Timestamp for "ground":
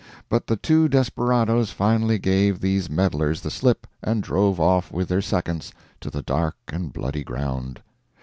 7.23-7.81